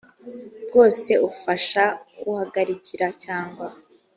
bwose 0.69 1.11
ufasha 1.29 1.83
uhagarikira 2.29 3.07
cyangwa 3.23 3.67